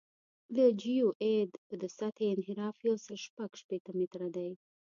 [0.55, 1.51] د جیوئید
[1.81, 4.51] د سطحې انحراف یو سل شپږ شپېته متره دی